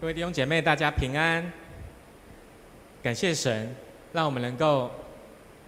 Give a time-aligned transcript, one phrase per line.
[0.00, 1.52] 各位弟兄姐妹，大家平安。
[3.02, 3.76] 感谢神，
[4.14, 4.90] 让我们能够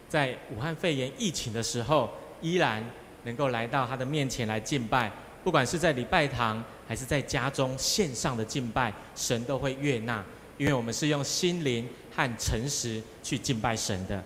[0.08, 2.08] 在武汉肺炎疫情的时候，
[2.40, 2.82] 依然
[3.24, 5.12] 能够来到他的面前来敬拜。
[5.44, 10.24] 不管是在礼拜堂，还是在家中线上的敬拜，神都会悦纳，
[10.56, 11.86] 因为我们是用心灵
[12.16, 14.24] 和诚实去敬拜神的。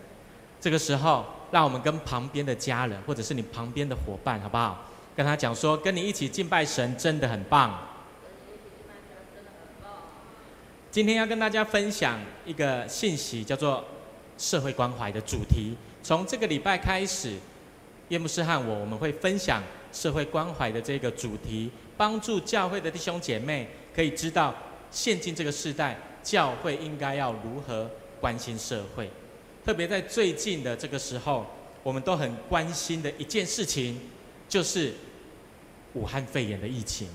[0.61, 4.84] 这个时候，让我们跟旁边的家人，或者是你旁边的伙伴，好不好？
[5.16, 7.77] 跟他讲说，跟你一起敬拜神真的很棒。
[10.96, 13.85] 今天要跟大家分享一个信息，叫做
[14.39, 15.77] 社会关怀的主题。
[16.03, 17.36] 从这个礼拜开始，
[18.09, 24.55] 叶牧师和我我们会分享社会关怀的这个主题，帮助教会的弟兄姐妹可以知道，
[24.91, 29.11] 现今这个时代，教会应该要如何关心社会。
[29.67, 31.44] 特别在最近的这个时候，
[31.83, 34.00] 我们都很关心的一件事情，
[34.48, 34.94] 就是
[35.92, 37.06] 武汉肺炎的疫情。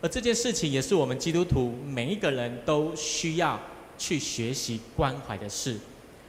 [0.00, 3.60] 而这件事情也是我们基督徒每一个人都需要
[3.96, 5.76] 去学习关怀的事。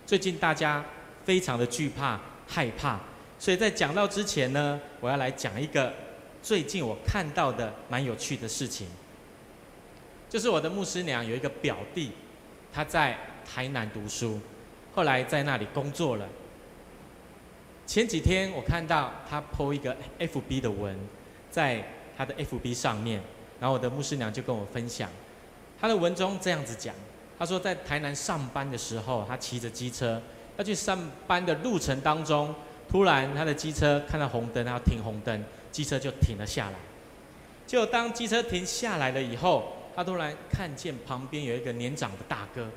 [0.07, 0.83] 最近大家
[1.23, 2.97] 非常的惧怕、害怕，
[3.37, 5.93] 所以在讲到之前呢，我要来讲一个
[6.41, 8.87] 最近我看到的蛮有趣的事情，
[10.27, 12.11] 就是我的牧师娘有一个表弟，
[12.73, 14.39] 他在台南读书，
[14.95, 16.27] 后来在那里工作了。
[17.85, 20.97] 前几天我看到他 po 一个 FB 的文，
[21.51, 21.83] 在
[22.17, 23.21] 他的 FB 上面。
[23.59, 25.09] 然后我的牧师娘就跟我分享，
[25.79, 26.95] 她的文中这样子讲，
[27.37, 30.21] 她说在台南上班的时候，她骑着机车
[30.57, 32.55] 要去上班的路程当中，
[32.89, 36.75] 突然她的机车看到红灯，她要停红灯，机车就停了下来。
[37.67, 42.67] 就当机车停下来了以后，她突然看见旁边有一个年长的大哥，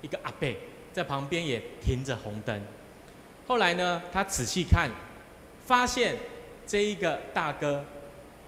[0.00, 0.48] 一个阿伯
[0.92, 2.60] 在旁边也停着红灯。
[3.46, 4.90] 后来呢，她仔细看，
[5.64, 6.16] 发现
[6.66, 7.84] 这一个大哥，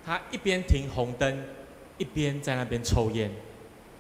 [0.05, 1.45] 他一边停红灯。
[1.99, 3.31] 一边在那边抽烟，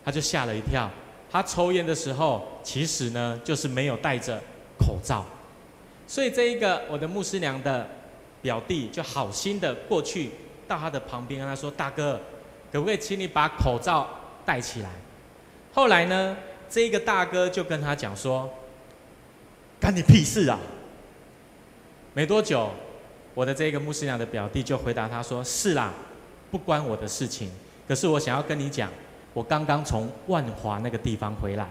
[0.05, 0.91] 他就吓了一跳。
[1.31, 4.41] 他抽烟的时候，其实呢就是没有戴着
[4.78, 5.25] 口罩，
[6.06, 7.89] 所以这一个我的牧师娘的
[8.41, 10.30] 表弟就好心的过去
[10.68, 12.20] 到他的旁边跟他说：“大哥，
[12.70, 14.08] 可不可以请你把口罩
[14.45, 14.91] 戴起来？”
[15.74, 16.36] 后来呢，
[16.70, 18.48] 这一个大哥就跟他讲说
[19.80, 20.61] ：“干你屁事啊！”
[22.14, 22.70] 没多久，
[23.35, 25.92] 我的这个牧师娘的表弟就回答他说：“是啦，
[26.52, 27.51] 不关我的事情。”
[27.86, 28.90] 可是我想要跟你讲，
[29.33, 31.68] 我刚刚从万华那个地方回来。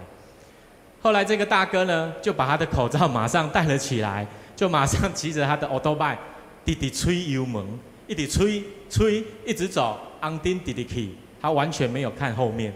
[1.02, 4.26] 后来这个大哥呢，就把他的口罩马上戴了起来，
[4.56, 6.18] 就马上骑着他的欧兜拜，
[6.64, 7.62] 滴滴吹油门，
[8.06, 11.10] 一直吹吹，一直走，昂丁滴滴去，
[11.42, 12.72] 他完全没有看后面，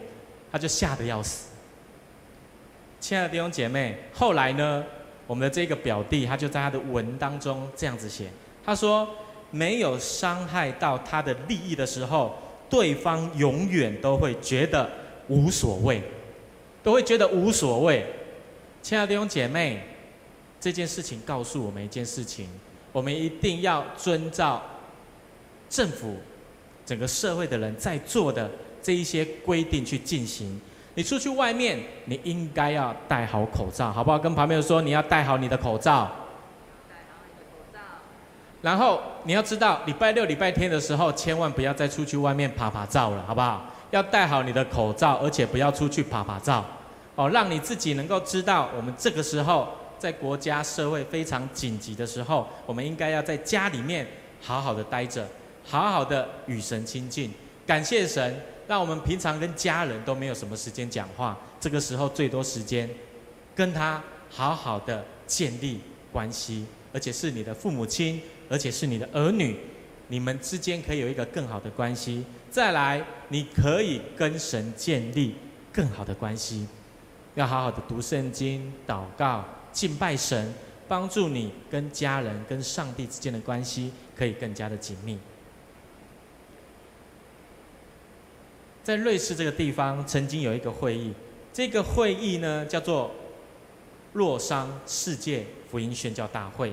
[0.52, 1.48] 他就吓得要死。
[3.00, 4.84] 亲爱的弟兄姐妹，后来呢，
[5.26, 8.28] 我们的这个表弟他就在他的文当中这样子写，
[8.64, 9.08] 他说
[9.50, 12.36] 没有伤害到他的利益的时候。
[12.68, 14.88] 对方永远都会觉得
[15.28, 16.02] 无所谓，
[16.82, 18.04] 都会觉得无所谓。
[18.82, 19.82] 亲爱的弟兄姐妹，
[20.60, 22.48] 这件事情告诉我们一件事情：
[22.92, 24.62] 我们一定要遵照
[25.68, 26.16] 政府、
[26.86, 28.50] 整个社会的人在做的
[28.82, 30.60] 这一些规定去进行。
[30.94, 34.18] 你出去外面，你应该要戴好口罩，好不好？
[34.18, 36.10] 跟旁边人说，你要戴好你的口罩。
[38.60, 43.64] 然后你要知道，礼拜六、礼拜天的时候，千万不要再出去外面趴趴走了，好不好？
[43.90, 46.64] 要戴好你的口罩，而且不要出去趴趴走，
[47.14, 54.06] 哦，让你自己能够知道，我们这个时候在国家社会非常紧急的时候，我们应该要在家里面
[54.42, 55.26] 好好的待着，
[55.64, 57.32] 好好的与神亲近，
[57.64, 62.90] 感谢神，让我们平常跟家人都没有什么时间讲话，这个时候最多时间
[63.54, 65.80] 跟他好好的建立
[66.12, 68.20] 关系，而且是你的父母亲。
[68.48, 69.56] 而且是你的儿女，
[70.08, 72.24] 你们之间可以有一个更好的关系。
[72.50, 75.34] 再来，你可以跟神建立
[75.72, 76.66] 更好的关系，
[77.34, 80.54] 要好好的读圣经、祷告、敬拜神，
[80.88, 85.18] 帮助你跟家人、跟上帝之间的关系可以更加的紧密。
[88.82, 91.12] 在瑞士这个地方，曾经有一个会议，
[91.52, 93.10] 这个会议呢叫做
[94.14, 96.72] 洛桑世界福音宣教大会。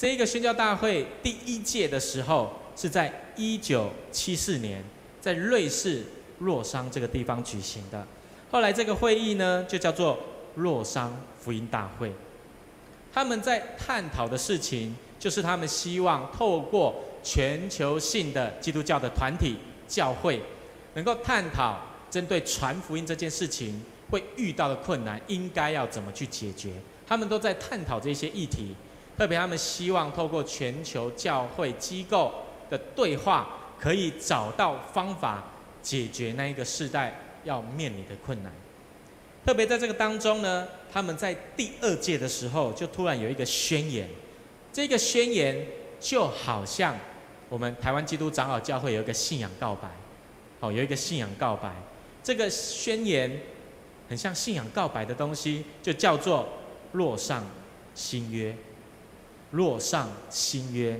[0.00, 4.82] 这一个宣教大会第一届的时候是在一九七四年，
[5.20, 6.02] 在瑞士
[6.38, 8.06] 洛桑这个地方举行的。
[8.50, 10.18] 后来这个会议呢，就叫做
[10.54, 12.10] 洛桑福音大会。
[13.12, 20.40] 他们在探讨的事情，就是他们希望透过全球性的基督教的团体教会，
[20.94, 21.78] 能够探讨
[22.10, 26.72] 针对传福音这件事情会遇到的困难，应该要怎么去解决。
[27.06, 28.74] 他们都在探讨这些议题。
[29.20, 32.32] 特别，他们希望透过全球教会机构
[32.70, 33.46] 的对话，
[33.78, 35.44] 可以找到方法
[35.82, 38.50] 解决那一个世代要面临的困难。
[39.44, 44.08] 特别在这个当中呢，他们在第二届的时候，就突然有一个宣言。
[44.72, 45.66] 这个宣言
[46.00, 46.96] 就好像
[47.50, 49.90] 我们台湾基督长老教会有一个信仰告白，
[50.60, 51.70] 哦，有一个信仰告白。
[52.22, 53.30] 这个宣言
[54.08, 56.48] 很像信仰告白的东西，就叫做
[56.92, 57.44] “若上
[57.94, 58.56] 新约”。
[59.50, 60.98] 若上新约，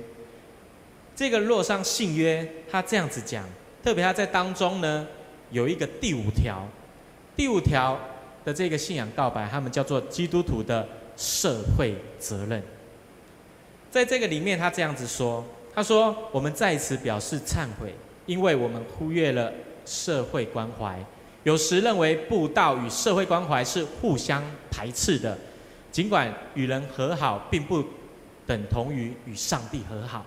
[1.15, 3.45] 这个若上信约，他这样子讲，
[3.83, 5.07] 特别他在当中呢，
[5.51, 6.67] 有一个第五条，
[7.35, 7.97] 第五条
[8.43, 12.61] 的这个信仰告白，他们叫做基督徒的社会责任。
[13.89, 17.93] 在这个里面，他这样子说，他说：“我们在此表示忏悔，
[18.25, 19.51] 因为我们忽略了
[19.85, 20.99] 社会关怀，
[21.43, 25.37] 有时认为布道与社会关怀是互相排斥的，
[25.91, 27.81] 尽管与人和好并不。”
[28.51, 30.25] 等同于与上帝和好，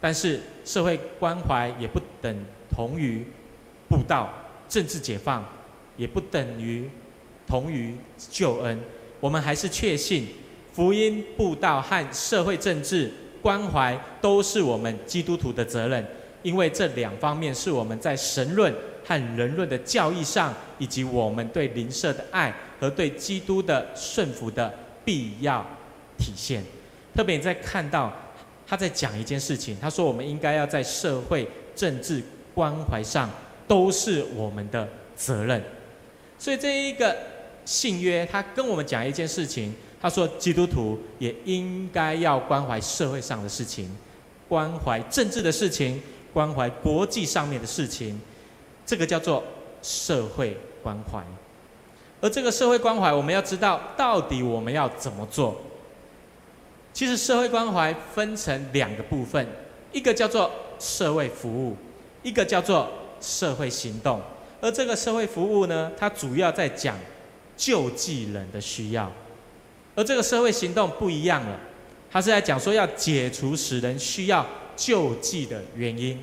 [0.00, 3.26] 但是社会关怀也不等同于
[3.88, 4.32] 布道、
[4.68, 5.44] 政治解放，
[5.96, 6.88] 也不等于
[7.48, 7.96] 同于
[8.30, 8.80] 救恩。
[9.18, 10.28] 我们还是确信，
[10.72, 13.12] 福音布道和社会政治
[13.42, 16.06] 关怀都是我们基督徒的责任，
[16.44, 18.72] 因为这两方面是我们在神论
[19.04, 24.72] 和人论的教义上，以及我们对邻舍的爱和对基督的顺服的
[25.04, 25.66] 必要
[26.16, 26.62] 体现。
[27.14, 28.12] 特别你在看到
[28.66, 32.22] 他在讲一件事情，他说我们应该要在社会政治
[32.54, 33.28] 关怀上
[33.66, 35.62] 都是我们的责任。
[36.38, 37.16] 所以这一个
[37.64, 43.90] 信约，他跟我们讲一件事情，他说基督徒也应该要关怀社会上的事情，
[44.48, 46.00] 关怀政治的事情，
[46.32, 48.18] 关怀国际上面的事情，
[48.86, 49.44] 这个叫做
[49.82, 51.22] 社会关怀。
[52.20, 55.60] 而这个社会关怀，我们要知道到底我们要怎么做。
[56.92, 59.46] 其实社会关怀分成两个部分，
[59.92, 61.76] 一个叫做社会服务，
[62.22, 62.90] 一个叫做
[63.20, 64.20] 社会行动。
[64.60, 66.98] 而这个社会服务呢，它主要在讲
[67.56, 69.10] 救济人的需要，
[69.94, 71.58] 而这个社会行动不一样了，
[72.10, 74.46] 它是在讲说要解除使人需要
[74.76, 76.20] 救济的原因。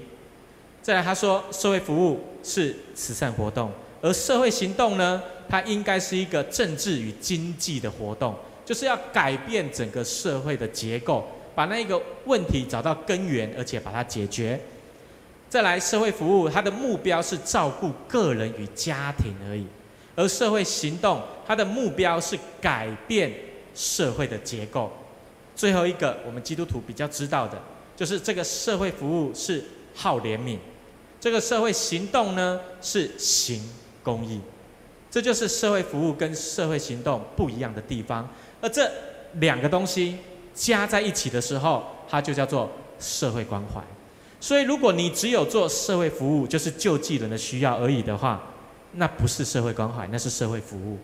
[0.82, 3.72] 再来，他说社会服务是慈善活动，
[4.02, 8.36] 而社会行动呢，它应该是一个政治与经济的活动。
[8.68, 11.26] 就是要改变整个社会的结构，
[11.56, 14.60] 把那个问题找到根源，而且把它解决。
[15.48, 19.66] 再来，社会服务它的目标是照顾个人与家庭而已，
[20.18, 23.32] 而社会行动它的目标是改变
[23.74, 24.92] 社会的结构。
[25.56, 27.58] 最后一个，我们基督徒比较知道的，
[27.96, 29.64] 就是这个社会服务是
[29.96, 30.58] 好怜悯，
[31.22, 33.64] 这个社会行动呢是行
[34.04, 34.42] 公义。
[35.10, 38.30] 这就是社会服务跟社会行动不一样的地方。
[38.60, 38.92] 而这
[39.34, 40.18] 两个东西
[40.54, 42.70] 加在一起的时候，它就叫做
[43.00, 43.82] 社会关怀。
[44.40, 48.42] 所以，如果你只有做社会服务，就是救济人的需要而已的话，
[48.94, 50.98] 那不是社会关怀，那是社会服务。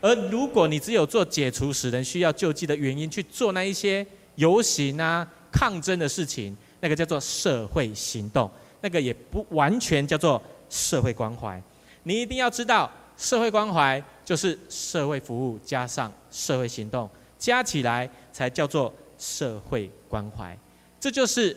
[0.00, 8.50] 而如果你只有做解除使人需要救济的原因，去做那一些游行啊、抗争的事情，那个叫做社会行动，
[8.80, 11.60] 那个也不完全叫做社会关怀。
[12.02, 12.90] 你一定要知道。
[13.20, 20.56] 社会关怀就是社会服务加上社会行动，加起来才叫做社会关怀。
[21.00, 21.56] 这就是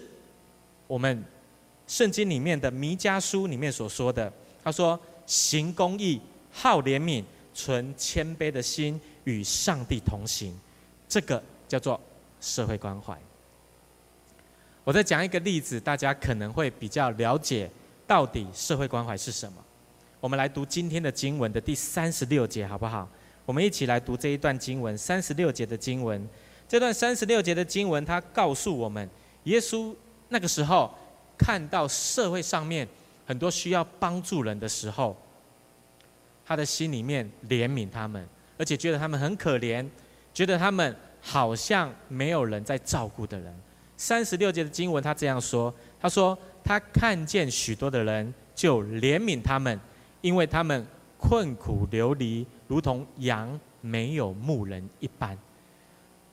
[0.88, 1.24] 我们
[1.86, 4.32] 圣经里面的弥迦书里面所说的。
[4.64, 6.20] 他说：“行公义，
[6.52, 7.24] 好怜悯，
[7.54, 10.60] 存谦卑的心，与上帝同行。”
[11.08, 12.00] 这个叫做
[12.40, 13.16] 社会关怀。
[14.84, 17.70] 我再讲一个例子，大家可能会比较了解
[18.08, 19.64] 到底社会关怀是什么。
[20.20, 23.08] 我们来读今天的经文的第三十六节，好不好？
[23.52, 26.26] 我们一起来读这一段经文，三十六节的经文。
[26.70, 29.10] 这段三十六节的经文，它告诉我们，
[29.44, 29.94] 耶稣
[30.30, 30.90] 那个时候
[31.38, 32.88] 看到社会上面
[33.26, 35.18] 很多需要帮助人的时候，
[36.46, 38.26] 他的心里面怜悯他们，
[38.58, 39.86] 而且觉得他们很可怜，
[40.34, 43.54] 觉得他们好像没有人在照顾的人。
[43.98, 49.78] 三十六节的经文，他这样说：“他说他看见许多的人，就怜悯他们。”
[50.22, 55.38] 因为他们困苦流离，如同羊没有牧人一般。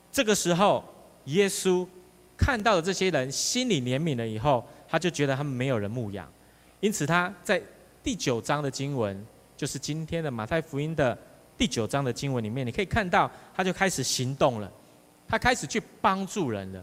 [0.09, 0.81] 这个时候，
[1.25, 1.85] 耶稣
[2.37, 6.31] 看到了这些人，心里怜悯了以后，他就觉得他们没有人牧养，
[6.79, 7.61] 因此他在
[8.01, 9.21] 第九章的经文，
[9.57, 11.17] 就是今天的马太福音的
[11.57, 14.71] 第九章的经文里面，你可以看到，他就开始行动了，
[15.27, 16.81] 他开始去帮助人了，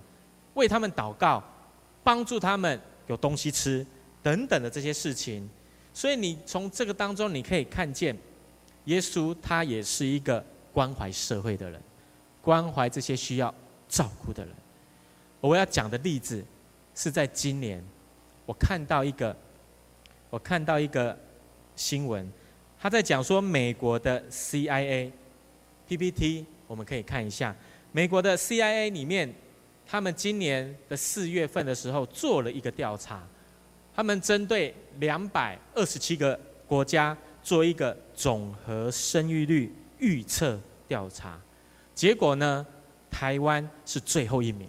[0.52, 1.42] 为他们祷告，
[2.04, 3.86] 帮助他们有东西吃
[4.22, 5.48] 等等的这些事情。
[5.94, 8.14] 所以你从这个当中，你可以看见，
[8.86, 11.80] 耶稣他也是一个关怀社会的人，
[12.42, 13.54] 关怀这些需要
[13.88, 14.52] 照顾的人。
[15.40, 16.44] 我要讲的例子
[16.94, 17.84] 是在今年，
[18.44, 19.36] 我看到一个，
[20.30, 21.16] 我看到一个
[21.76, 22.28] 新闻，
[22.80, 25.10] 他在讲说美国的 CIA
[25.86, 27.54] PPT，我们可以看一下
[27.92, 29.32] 美国的 CIA 里面，
[29.86, 33.22] 他们今年的四月份的时候做了一个调查，
[33.94, 37.16] 他们针对两百二十七个国家
[37.46, 41.40] 做一个总和生育率预测调查，
[41.94, 42.66] 结果呢，
[43.08, 44.68] 台湾是最后一名。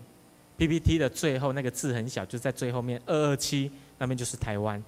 [0.60, 4.82] PPT 的最后那个字很小，就在最后面二二七那边就是台湾。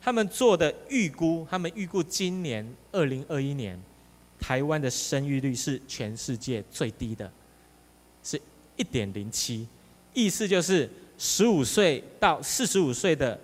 [0.00, 3.78] 他们做的预估，他们预估今年二零二一年，
[4.40, 7.30] 台湾的生育率是全世界最低的，
[8.22, 8.40] 是
[8.76, 9.68] 一点零七，
[10.14, 13.38] 意思就是十五岁到四十五岁的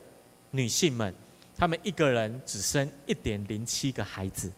[0.53, 1.15] 女性们，
[1.61, 4.51] 他们一个人只生一点零七个孩子。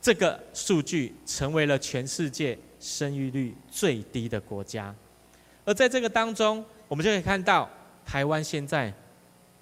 [0.00, 4.94] 这个数据成为了全世界生育率最低的国家，
[5.64, 7.68] 而在这个当中，我们就可以看到
[8.06, 8.94] 台湾现在。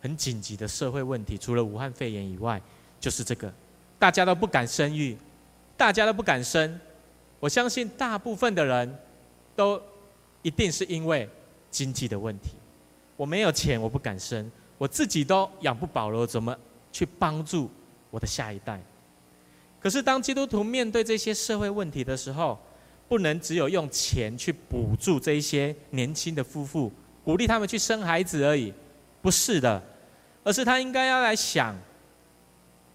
[0.03, 2.61] 很紧急的社会问题，除了武汉肺炎以外，
[2.99, 3.55] 就是这个，
[4.01, 5.17] 大家都不敢生育，
[5.77, 6.81] 大家都不敢生。
[7.39, 8.99] 我相信大部分的人
[9.55, 9.81] 都
[10.43, 11.29] 一定是因为
[11.71, 12.55] 经济的问题。
[13.17, 14.51] 我没有钱，我不敢生，
[14.83, 16.53] 我自己都养不饱了，怎么
[16.91, 17.71] 去帮助
[18.11, 18.83] 我的下一代？
[19.79, 22.59] 可是当基督徒面对这些社会问题的时候，
[23.09, 26.91] 不能只有用钱去补助这一些年轻的夫妇，
[27.23, 28.75] 鼓励他们去生孩子而已，
[29.21, 29.81] 不是的。
[30.43, 31.79] 而是他应该要来想，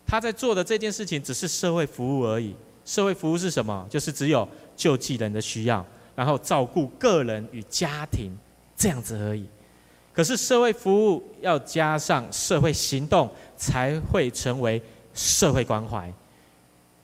[0.06, 2.54] 他在做的这件事情只是社会服务而已。
[2.84, 3.88] 社会服务是什么？
[3.90, 5.86] 就是只有救济人的需要，
[6.18, 8.38] 然后照顾个人与家庭
[8.76, 9.48] 这样子而已。
[10.18, 14.82] 可是社会服务要加上社会行动，才会成为
[15.14, 16.12] 社会关怀。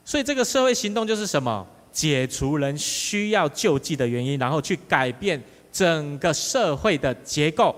[0.03, 1.63] 所以这个社会行动就是什么？
[1.91, 5.39] 解除人需要救济的原因，然后去改变
[5.71, 7.75] 整个社会的结构。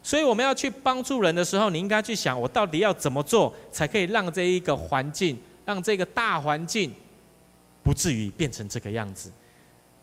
[0.00, 6.94] 所以我们要去帮助人的时候，你应该去想，我到底要怎么做，才可以让这一个环境，让这个大环境，
[7.82, 9.32] 不至于变成这个样子，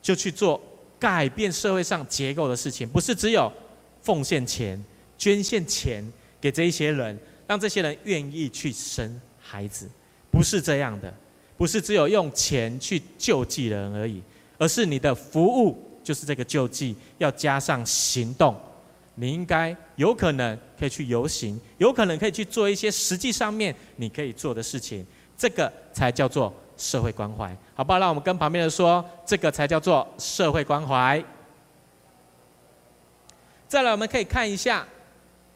[0.02, 0.62] 就去做
[1.00, 3.50] 改变社会上结构的事情，不是只有
[4.06, 4.82] 奉献钱、
[5.18, 6.08] 捐献钱
[6.40, 9.90] 给这一些人，让这些人愿意去生孩子，
[10.30, 11.12] 不是这样的，
[11.58, 14.22] 不是只有用钱去救济人而已，
[14.60, 18.56] 而是你的服务就是这个救济，要加上行动。
[19.16, 25.04] 你应该有可能可以去游行，有可能可以去做一些实际上面你可以做的事情，
[25.36, 27.98] 这个才叫做社会关怀，好不好？
[27.98, 31.24] 让我们跟旁边人说，这个才叫做社会关怀。
[33.68, 34.88] 再来，我们可以看一下，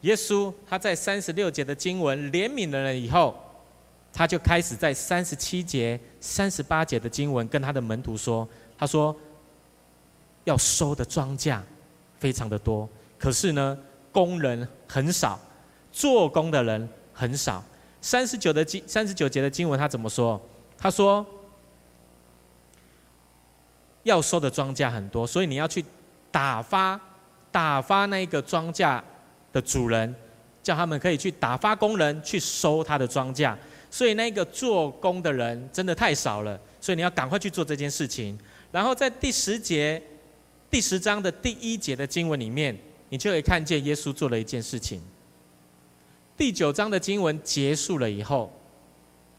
[0.00, 3.34] 耶稣他在三十六节的经文怜悯了人以后，
[4.12, 9.14] 他就开始在三十七节、三十八节的经文跟他的门徒说，他说
[10.44, 11.60] 要收的庄稼
[12.18, 12.88] 非常的多。
[13.18, 13.78] 可是呢，
[14.10, 15.38] 工人很少，
[15.92, 17.62] 做工的人很少。
[18.00, 20.40] 三十九的经，三十九节的经文，他怎么说？
[20.76, 21.24] 他说，
[24.02, 25.84] 要收的庄稼很多，所以你要去
[26.30, 26.98] 打发，
[27.50, 29.00] 打发那个庄稼
[29.52, 30.14] 的主人，
[30.62, 33.56] 叫他们可以去打发工人去收他的庄稼。
[33.90, 38.38] 所以那个做工的人真的太少了，所以你要赶快去做这件事情。
[38.70, 40.02] 然后在第十节，
[40.70, 42.76] 第十章的第一节的经文里面。
[43.12, 45.02] 你就会看见耶稣做了一件事情。
[46.36, 48.48] 第九章的经文结束了以后，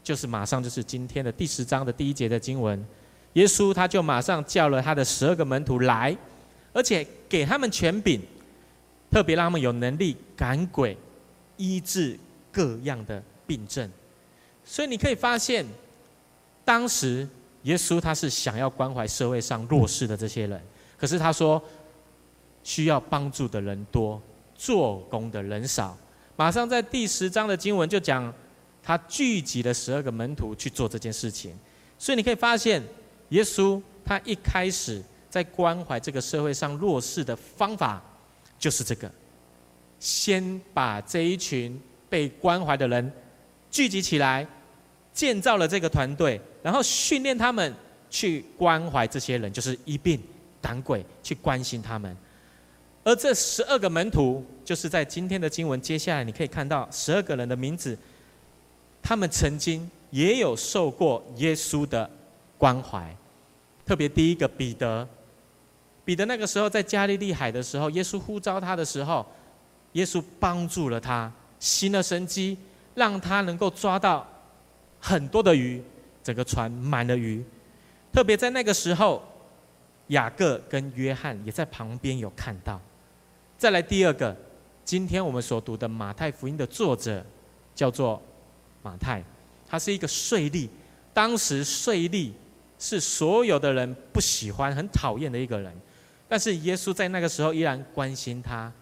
[0.04, 2.86] 就是马上就是今天的第十章的第一节的经文。
[3.32, 6.14] 耶稣他就马上叫了他的十二个门徒来，
[6.72, 8.20] 而且给他们权柄，
[9.10, 10.96] 特别让他们有能力赶鬼、
[11.56, 12.18] 医治
[12.50, 13.90] 各样的病症。
[14.64, 15.66] 所以你可以发现，
[16.64, 17.28] 当时
[17.62, 20.60] 耶稣他是想要关怀社会上弱势的这些人，
[20.96, 21.62] 可是他说。
[22.64, 24.22] 需要帮助的人多，
[24.54, 25.98] 做工的人少。
[26.36, 28.32] 马上在第十章的经文就讲，
[28.80, 31.58] 他聚集了十二个门徒去做这件事情。
[31.98, 32.80] 所以你可以发现，
[33.30, 38.02] 耶稣他一开始在关怀这个社会上弱势的方法，
[38.58, 39.10] 就是这个：
[39.98, 43.10] 先把这一群被关怀的人
[43.70, 44.46] 聚集起来，
[45.14, 47.74] 建造了这个团队，然后训练他们
[48.10, 50.20] 去关怀这些人，就是一病
[50.60, 52.14] 赶鬼，去关心他们。
[53.02, 57.96] 而这十二个门徒，就是在今天的经文接下来，你可以看到十二个人的名字，
[59.02, 62.10] 他们曾经也有受过耶稣的
[62.58, 63.16] 关怀。
[63.86, 65.08] 特别第一个彼得，
[66.04, 69.24] 彼得那个时候在加利利海的时候，耶稣呼召他的时候，
[69.92, 72.58] 耶稣帮助了他，行了神机，
[72.94, 74.26] 让他能够抓到
[74.98, 75.82] 很多的鱼，
[76.22, 77.44] 整个船满了鱼。
[78.12, 79.22] 特别在那个时候，
[80.08, 82.80] 雅各跟约翰也在旁边有看到。
[83.56, 84.36] 再来第二个，
[84.84, 87.24] 今天我们所读的马太福音的作者
[87.76, 88.20] 叫做
[88.82, 89.22] 马太，
[89.68, 90.68] 他是一个税吏，
[91.14, 92.32] 当时税吏
[92.76, 95.72] 是所有的人不喜欢、很讨厌的一个人。
[96.32, 98.72] 但是耶稣在那个时候依然关心他，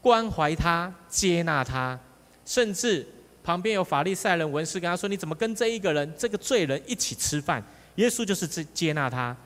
[0.00, 2.00] 关怀他，接纳他，
[2.46, 3.06] 甚至
[3.44, 7.62] 旁边有法利赛人、文士跟他说：“你怎么跟这一个人、这个罪人一起吃饭？”
[7.96, 9.36] 耶稣就是接接纳他，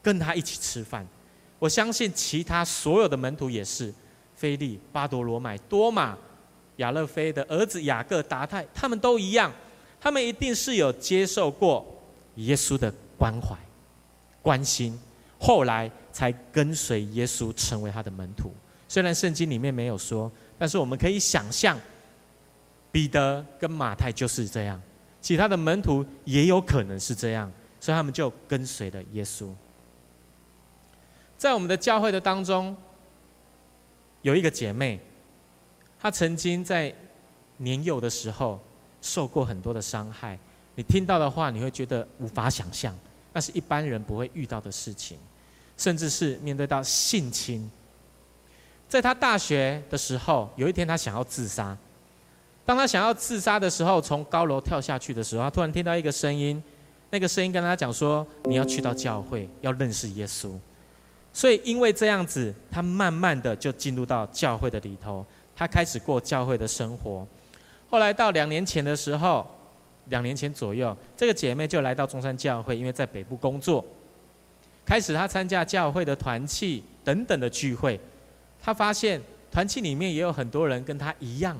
[0.00, 1.04] 跟他一起吃饭。
[1.58, 3.92] 我相信其他所有的门徒也是，
[4.36, 6.16] 腓利、巴多罗买、多马、
[6.76, 9.52] 亚勒菲的儿子雅各、达太，他们都一样，
[10.00, 11.84] 他们一定是有接受过
[12.36, 13.56] 耶稣的关怀、
[14.40, 14.96] 关心，
[15.40, 18.52] 后来才跟随耶稣成为他的门徒。
[18.88, 21.78] 虽然圣经里面没有说，但是我们可以想象，
[22.90, 24.82] 彼得跟马太就是这样，
[25.20, 27.48] 其他的门徒也有可能是这样，
[27.78, 29.48] 所以他们就跟随了耶稣。
[31.36, 32.76] 在我们的教会的当中，
[34.22, 34.98] 有一个姐妹，
[36.00, 36.92] 她曾经在
[37.58, 38.60] 年幼的时候
[39.00, 40.36] 受过很多的伤害。
[40.74, 42.92] 你听到的话，你会觉得无法想象，
[43.32, 45.16] 那是一般人不会遇到的事情，
[45.78, 47.70] 甚至是面对到性侵。
[48.86, 51.74] 在他大学的时候，有一天他想要自杀。
[52.66, 56.62] 当他想要自杀的时候，从高楼跳下去的时候，他突然听到一个声音，
[57.08, 60.52] 那个声音跟他讲说：“你要去到教会，要认识耶稣。”
[61.32, 67.26] 所以因为这样子，他慢慢的就进入到教会的里头，他开始过教会的生活。
[67.88, 69.46] 后来到两年前的时候，
[70.06, 73.84] 两年前左右，这个姐妹就来到中山教会，因为在北部工作，
[74.88, 78.00] 开始他参加教会的团契等等的聚会。
[78.58, 81.54] 他发现团契里面也有很多人跟他一样，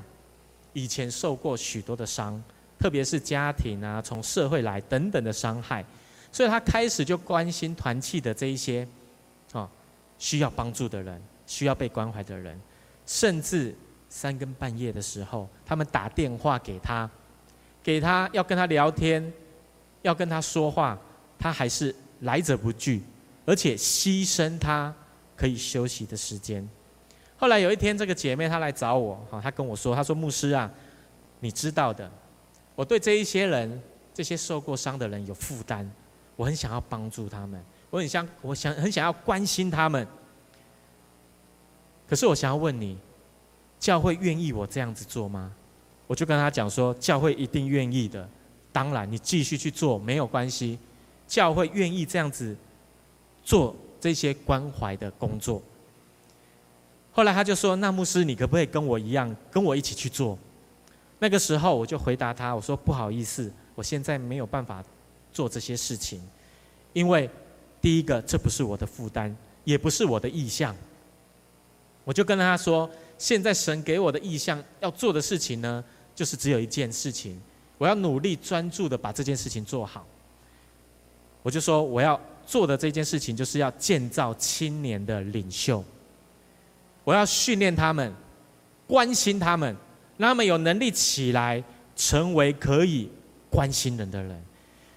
[0.73, 2.41] 以前受过许多的伤，
[2.79, 5.85] 特别是家庭啊、从社会来等等的伤害，
[6.31, 8.87] 所以他开始就关心团契的这一些，
[9.51, 9.69] 啊，
[10.17, 12.59] 需要帮助的人，需要被关怀的人，
[13.05, 13.75] 甚至
[14.09, 17.07] 三更半夜的时候，他们打电话给他，
[17.83, 19.31] 给他要跟他聊天，
[20.01, 20.97] 要跟他说话，
[21.37, 23.01] 他还是来者不拒，
[23.49, 24.93] 而且牺牲他
[25.35, 26.69] 可以休息的时间。
[27.35, 30.71] 后来有一天，这个姐妹她来找我，哈，她跟我说：“她说牧师啊，
[31.39, 32.07] 你知道的，
[32.75, 33.81] 我对这一些人，
[34.13, 35.89] 这些受过伤的人有负担，
[36.35, 37.59] 我很想要帮助他们，
[37.89, 40.07] 我很想，我想很想要关心他们。
[42.07, 42.99] 可是我想要问你，
[43.79, 45.51] 教会愿意我这样子做吗？”
[46.05, 48.29] 我就跟她讲说：“教会一定愿意的，
[48.71, 50.77] 当然你继续去做没有关系，
[51.27, 52.55] 教会愿意这样子
[53.49, 55.59] 做这些关怀的工作。”
[57.11, 60.37] 后来他就说：“那牧师，你可不可以跟我一样，跟我一起去做？”
[61.17, 64.83] 那个时候我就回答他：“我说不好意思，我现在没有办法
[65.33, 66.21] 做这些事情，
[66.93, 67.27] 因为
[67.81, 70.75] 第一个这不是我的负担，也不是我的意向。”
[72.05, 75.83] 我就跟他说：“现在神给我的意向要做的事情呢，
[76.13, 77.41] 就是只有一件事情，
[77.79, 80.05] 我要努力专注的把这件事情做好。”
[81.41, 85.83] 我就说：“我要做的这件事情，就是要建造青年的领袖。”
[87.05, 88.11] 我要训练他们，
[88.87, 89.75] 关心他们，
[90.17, 91.63] 让他们有能力起来，
[91.95, 93.07] 成为可以
[93.51, 94.43] 关心人的人。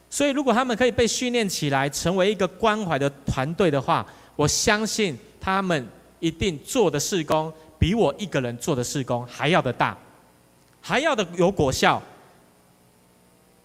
[0.09, 5.87] 所以，如果他们可以被训练起来，成为一个关怀的团队的话，我相信他们
[6.21, 9.97] 一定做的事工比我一个人做的事工还要的大，
[10.81, 12.03] 还要的有果效。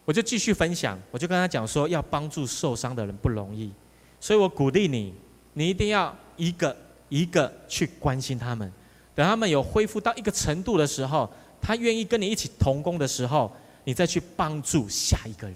[0.08, 3.72] 我就继续分享，我就跟他讲说，要帮助受伤的人不容易，
[4.20, 5.14] 所以我鼓励你，
[5.54, 6.76] 你一定要一个。
[7.10, 8.70] 一个去关心他们，
[9.16, 11.30] 等他们有恢复到一个程度的时候，
[11.62, 13.50] 他愿意跟你一起同工的时候，
[13.86, 15.56] 你再去帮助下一个人，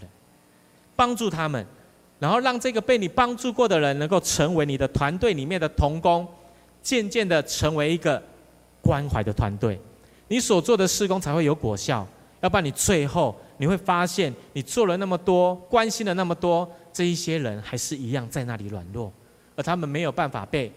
[0.95, 1.67] 帮助他们，
[2.19, 6.25] 然后让这个被你帮助过的人能够成为你的团队里面的同工，
[6.81, 8.23] 渐渐的成为一个
[8.81, 9.77] 关怀的团队，
[10.29, 12.07] 你所做的事工才会有果效。
[12.39, 19.13] 要不然你最后你会发现，你做了那么多，关心了那么多，这一些人还是一样在那里软弱，
[19.55, 20.69] 而他们没有办法被。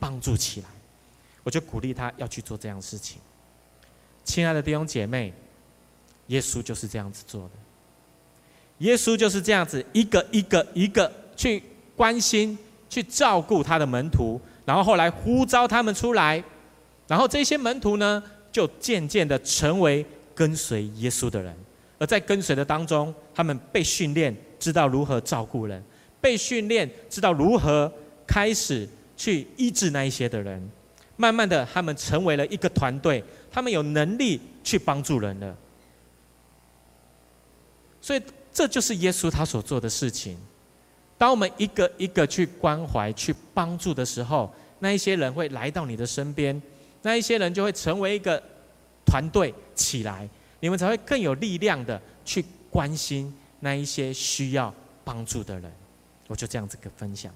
[0.00, 0.68] 帮助起来，
[1.42, 3.18] 我就鼓励他要去做这样的事情。
[4.22, 5.34] 亲爱的弟兄姐妹，
[6.28, 7.50] 耶稣就是这样子做的。
[8.78, 11.60] 耶稣就是这样子一个一个一个去
[11.96, 12.56] 关心、
[12.88, 16.44] 去照顾他的门徒，然后后来呼召他们出来，
[17.08, 18.22] 然后这些门徒呢，
[18.52, 21.52] 就渐渐的成为跟随耶稣的人。
[21.98, 25.82] 而在跟随的当中，他们被训练，知道如何照顾人；
[26.20, 27.92] 被训练，知道如何
[28.26, 28.88] 开始。
[29.20, 30.70] 去医治那一些的人，
[31.16, 35.58] 慢慢的，他们成为了一个团队，他们有能力去帮助人了。
[38.00, 40.38] 所以，这就是耶稣他所做的事情。
[41.18, 46.62] 当我们一个一个去关怀、去帮助的时候，那一些人会来到你的身边，
[47.02, 48.40] 那一些人就会成为一个
[49.04, 50.28] 团队起来，
[50.60, 55.72] 你们才会更有力量的去关心那一些需要帮助的人。
[56.26, 57.32] 我就这样子个分享。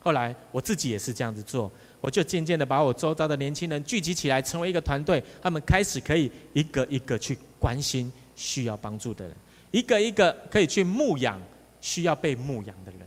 [0.00, 9.36] 后来我自己也是这样子做，我就渐渐的把我周遭的年轻人聚集起来，成为一个团队，他们开始可以一个一个去关心需要帮助的人，
[9.70, 11.40] 一个一个可以去牧养
[11.80, 13.00] 需要被牧养的人。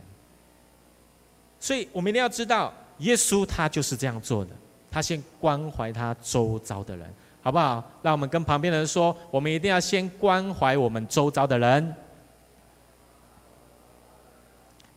[1.60, 4.52] 所以我们一定要知道，耶稣他就是这样做的，
[4.90, 7.12] 他先关怀他周遭的人，
[7.46, 7.80] 好不好？
[8.02, 11.94] 让我们跟旁边的人说，我们一定要先关怀我们周遭的人。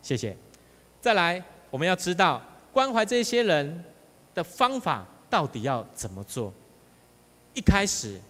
[0.02, 0.36] 谢谢。
[1.00, 1.40] 再来。
[1.70, 3.84] 我们要知道关怀这些人
[4.34, 6.52] 的方法到底要怎么做。
[7.54, 8.20] 一开始，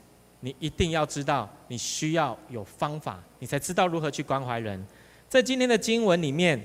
[0.41, 4.87] 你一定要知道你需要有方法，你才知道如何去关怀人。
[5.27, 6.63] 在今天的经文里面，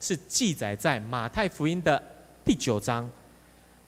[0.00, 2.02] 是记载在马太福音的
[2.42, 3.06] 第九章。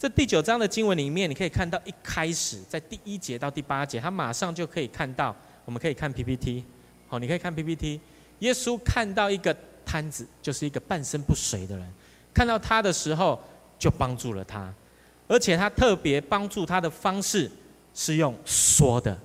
[0.02, 5.32] 这第九章的经文里面，你可以看到一开始在第一节到第八节，他马上就可以看到。
[5.64, 6.64] 我们可以看 PPT，
[7.06, 8.00] 好，你可以看 PPT。
[8.40, 11.88] 耶稣看到一个瘫子，就是一个半身不遂的人。
[12.34, 13.40] 看到他的时候，
[13.78, 14.74] 就帮助了他，
[15.28, 17.48] 而且他特别帮助他的方式
[17.94, 19.16] 是用说的，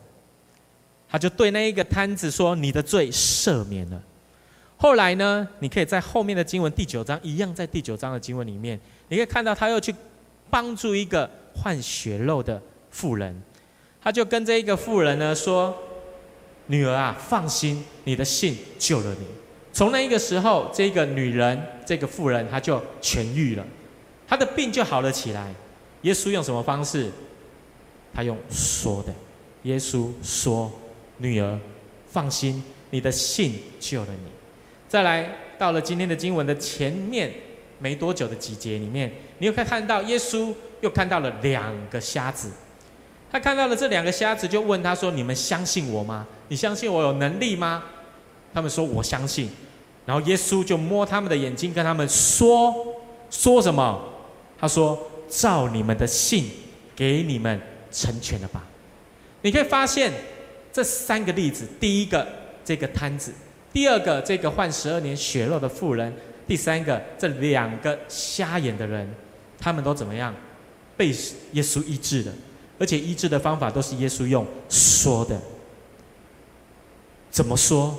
[1.09, 3.99] 他就对那一个瘫子说：“你的罪赦免了。”
[4.77, 9.91] 后来呢，你可以在后面的经文第九章一样，在第九章的经文里面，你可以看到他又去
[10.49, 13.41] 帮助一个患血肉的妇人，
[14.01, 15.75] 他就跟这一个妇人呢说
[16.67, 19.25] ：“女儿啊，放心，你的信救了你。”
[19.73, 23.65] 从那一个时候，这个女人，这个妇人，她就痊愈了，
[24.27, 25.53] 她的病就好了起来。
[26.01, 27.11] 耶稣用什么方式？
[28.13, 29.13] 他用说的。
[29.63, 30.71] 耶稣说
[31.17, 31.59] ：“女儿，
[32.09, 34.31] 放心，你的信救了你。”
[34.87, 35.29] 再来
[35.59, 37.31] 到了今天的经文的前面
[37.79, 42.51] 没多久的几节里面，你又可以看到耶稣又看到了两个瞎子。
[43.31, 46.25] 他看到了这两个瞎子，就问他说：“你们相信我吗？
[46.47, 47.83] 你相信我有能力吗？”
[48.53, 49.49] 他们说：“我相信。”
[50.07, 52.73] 然后耶稣就摸他们的眼睛，跟他们说
[53.29, 54.01] ：“说什么？”
[54.57, 56.49] 他说：“照你们的信，
[56.95, 57.61] 给你们
[57.91, 58.63] 成全了吧。”
[59.43, 60.11] 你可以发现
[60.71, 62.25] 这三个例子：第一个
[62.63, 63.33] 这个瘫子，
[63.73, 66.15] 第二个这个患十二年血肉的妇人，
[66.47, 69.07] 第三个这两个瞎眼的人，
[69.59, 70.33] 他们都怎么样？
[70.95, 71.09] 被
[71.51, 72.31] 耶稣医治的，
[72.79, 75.39] 而且医治的方法都是耶稣用说的。
[77.29, 77.95] 怎么说，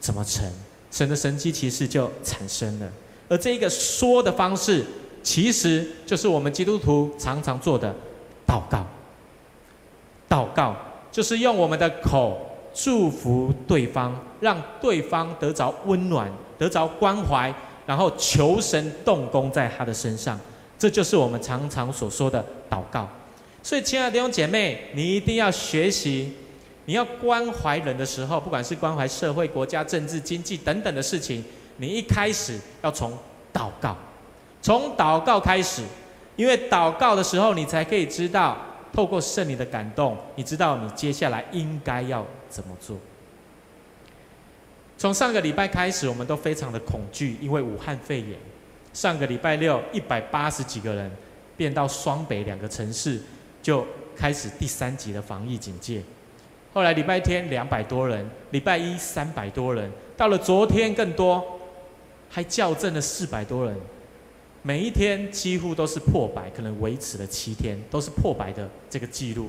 [0.00, 0.50] 怎么成。
[0.90, 2.90] 神的神迹其实就产生了，
[3.28, 4.82] 而这一个说的方式，
[5.22, 7.94] 其实就是我们基督徒常常做的
[8.46, 8.86] 祷告。
[10.26, 10.74] 祷告
[11.12, 17.54] 就是用我们的口祝福对方，让对方得着温暖，得着关怀，
[17.88, 20.38] 然后求神动工在他的身上。
[20.78, 23.08] 这就是我们常常所说的祷告。
[23.62, 26.34] 所以，亲爱的弟兄姐妹，你一定要学习。
[26.84, 31.44] 你要关怀人的时候，不管是关怀社会、国家、政治、经济等等的事情，
[31.76, 33.12] 你一开始要从
[33.52, 33.94] 祷告，
[34.62, 35.82] 从祷告开始，
[36.36, 38.56] 因为祷告的时候，你才可以知道，
[38.90, 42.96] 透过圣灵的感动，你知道你接下来应该要怎么做。
[44.98, 48.36] 从上个礼拜开始，我们都非常的恐惧，因为武汉肺炎。
[48.92, 51.08] 上个礼拜六，一百八十几个人
[51.56, 53.20] 变到双北两个城市，
[53.62, 56.02] 就开始第三级的防疫警戒。
[56.72, 61.44] 后来礼拜天两百多人，礼拜一三百多人，到了昨天更多，
[62.28, 63.76] 还校正了四百多人。
[64.62, 69.48] 每一天几乎都是破百，可能维持了七天都是破百的这个记录。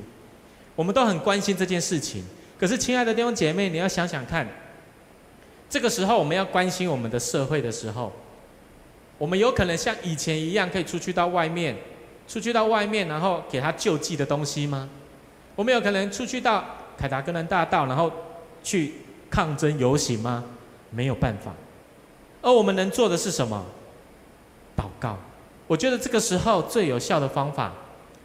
[0.76, 2.24] 我们都很关心这件事情。
[2.56, 4.46] 可是，亲爱的弟兄姐妹，你要想想看，
[5.70, 8.12] 这个时候我们要关心我们的社会的时候，
[9.16, 11.74] 我们有可能像以前一样可以出去到外面，
[12.28, 14.86] 出去到外面，然后给他救济的东西吗？
[15.54, 16.62] 我们有可能出去到。
[16.98, 18.12] 凯达格兰大道，然后
[18.62, 18.92] 去
[19.30, 20.44] 抗争游行吗？
[20.90, 21.50] 没有办法。
[22.42, 23.64] 而我们能做的是什么？
[24.76, 25.16] 祷告。
[25.66, 27.72] 我觉得这个时候最有效的方法，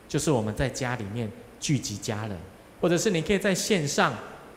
[0.10, 2.38] 就是我们在家里面聚集家人，
[2.81, 4.13] 或者是你可以在线上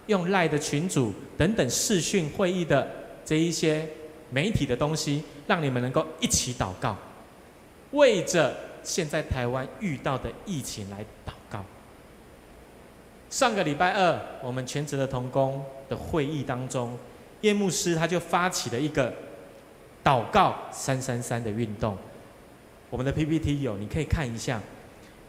[0.09, 2.87] 用赖的群组等等视讯会议的
[3.25, 3.89] 这一些
[4.31, 6.97] 媒体的东西，让你们能够一起祷告，
[7.93, 11.65] 为着现在台湾遇到的疫情来祷告。
[13.31, 16.99] 上个礼拜二，我们全职的同工的会议当中，
[17.43, 19.13] 叶牧师他就发起了一个
[20.03, 21.97] 祷告三三三的运动。
[22.89, 24.59] 我们的 PPT 有，你可以看一下。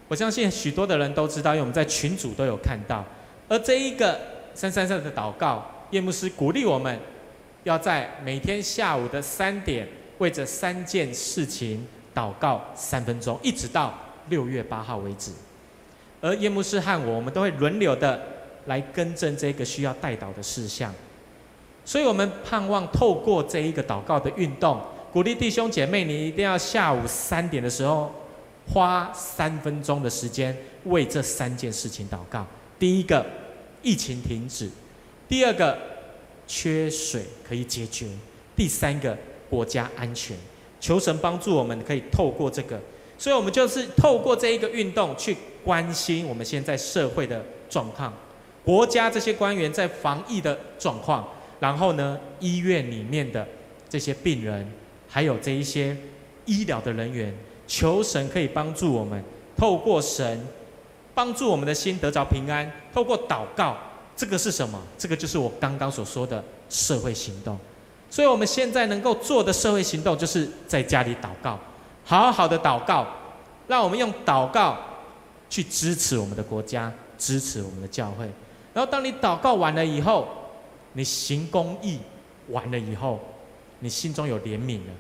[0.08, 3.06] 我相信许多的人都知道，因为我们在群组都有看到。
[3.50, 4.18] 而这一个
[4.54, 7.00] 三三三的祷告，叶牧师鼓励我们
[7.64, 13.94] 要在每天下午的三点，为这三件事情祷告三分钟，一直到
[14.30, 15.32] 六月八号为止。
[16.22, 18.22] 而叶牧师和我，我们都会轮流的
[18.66, 20.94] 来更正这个需要代祷的事项。
[21.86, 24.80] 所以，我们盼望透过这一个祷告的运动，
[25.12, 28.12] 鼓励弟兄姐妹，你一定要下午三点的时候，
[28.72, 32.46] 花三分钟的时间为这三件事情祷告。
[32.78, 33.26] 第一个，
[33.82, 34.68] 疫情停止；
[35.28, 35.78] 第二个，
[36.48, 38.08] 缺水可以解决；
[38.56, 39.18] 第三个，
[39.50, 40.36] 国家安全。
[40.80, 42.80] 求神帮助我们，可以透过这个，
[43.18, 48.14] 所以我们就是透过这一个运动去关心我们现在社会的状况，
[48.64, 51.28] 国家这些官员在防疫的状况，
[51.60, 53.46] 然后呢，医院里面的
[53.90, 54.66] 这些病人，
[55.08, 55.96] 还有这一些
[56.46, 57.36] 医疗的人员，
[57.68, 59.22] 求神可以帮助我们，
[59.58, 60.48] 透过神
[61.20, 63.76] 帮助我们的心得着平安，透过祷告，
[64.16, 64.82] 这个是什么？
[64.98, 67.60] 这个就是我刚刚所说的社会行动。
[68.10, 71.60] 所以，我们现在能够做的社会行动，就是在家里祷告，
[72.06, 73.06] 好好的祷告，
[73.68, 74.78] 让我们用祷告
[75.50, 78.24] 去支持我们的国家，支持我们的教会。
[78.74, 80.26] 然后，当你祷告完了以后，
[80.94, 82.00] 你行公义
[82.48, 83.20] 完了以后，
[83.80, 84.94] 你心中有怜悯了，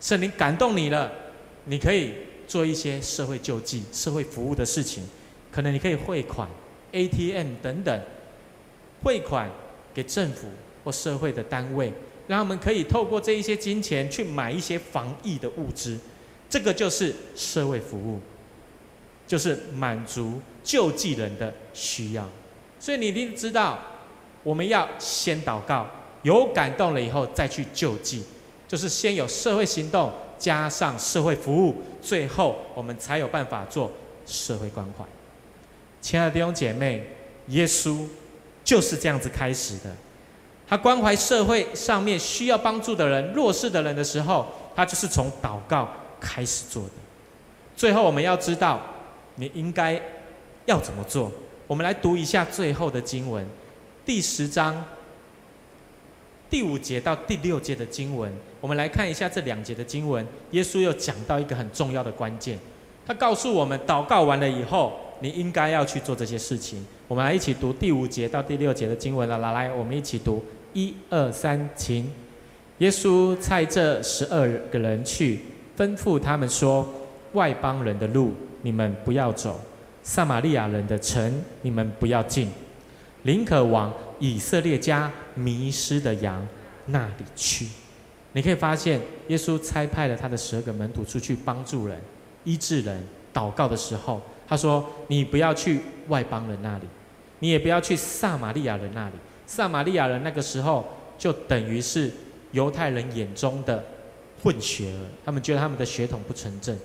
[0.00, 1.12] 圣灵感动你了，
[1.66, 2.14] 你可以
[2.48, 5.04] 做一些社会救济、社会服务的事情，
[5.52, 6.48] 可能你可以汇款、
[6.90, 8.00] ATM 等等，
[9.04, 9.48] 汇款
[9.94, 10.48] 给政府
[10.82, 11.92] 或社会的单位。
[12.28, 15.98] 让他们可以透过这一些金钱去买一些防疫的物资，
[16.48, 18.20] 这个就是社会服务，
[19.26, 22.26] 就是满足救济人的需要。
[22.78, 23.76] 所以你一定知道，
[24.44, 25.84] 我们要先祷告，
[26.22, 28.24] 有感动了以后再去救济，
[28.68, 33.90] 就是先有社会行动，加上社会服务，最后我们才有办法做
[34.24, 35.04] 社会关怀。
[36.02, 37.06] 亲爱的弟兄姐妹，
[37.46, 38.04] 耶稣
[38.62, 39.90] 就是这样子开始的。
[40.68, 45.88] 他关怀社会上面需要帮助的人、弱势的人的时候，他就是从祷告
[46.20, 46.92] 开始做的。
[47.76, 48.80] 最后，我们要知道
[49.36, 50.00] 你应该
[50.66, 51.30] 要怎么做。
[51.68, 53.46] 我们来读一下最后的经文，
[54.04, 54.84] 第十章
[56.50, 58.32] 第五节到第六节的经文。
[58.60, 60.26] 我们来看一下这两节的经文。
[60.50, 62.58] 耶稣又讲到一个很重要的关键，
[63.06, 66.84] 他告诉我们，祷告完了以后，你应该要去做这些事情。
[67.06, 69.38] 我们来一起读第五节到第六节的经文了。
[69.38, 70.44] 来来，我们一起读。
[70.72, 72.10] 一二三，请。
[72.78, 75.38] 耶稣差这十二个人去，
[75.78, 76.88] 吩咐他们说：
[77.34, 78.32] 外邦人的路
[78.62, 79.60] 你们不要走，
[80.02, 82.48] 撒玛利亚人的城你们不要进，
[83.22, 86.44] 宁可往以色列家迷失的羊
[86.86, 87.68] 那里去。
[88.32, 92.00] 你可以发现，耶稣差派了他的十二个门徒出去帮助人、
[92.42, 93.00] 医治人、
[93.32, 94.20] 祷告的时候，
[94.52, 96.84] 他说：你不要去外邦人那里，
[97.38, 99.14] 你也不要去撒玛利亚人那里。
[99.46, 100.86] 撒玛利亚人那个时候
[101.16, 102.12] 就等于是
[102.50, 103.82] 犹太人眼中的
[104.42, 106.78] 混血儿，他们觉得他们的血统不纯正。